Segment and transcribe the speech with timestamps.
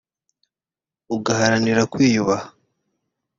[1.15, 2.47] Ugaharanira kwiyubaha